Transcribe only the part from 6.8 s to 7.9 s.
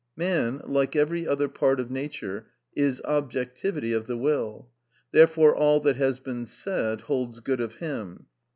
holds good of